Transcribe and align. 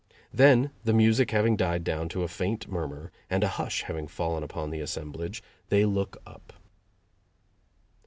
Then, 0.33 0.71
the 0.83 0.93
music 0.95 1.29
having 1.29 1.55
died 1.55 1.83
down 1.83 2.09
to 2.09 2.23
a 2.23 2.27
faint 2.27 2.67
murmur 2.67 3.11
and 3.29 3.43
a 3.43 3.47
hush 3.49 3.83
having 3.83 4.07
fallen 4.07 4.41
upon 4.41 4.71
the 4.71 4.79
assemblage, 4.81 5.43
they 5.69 5.85
look 5.85 6.17
up. 6.25 6.53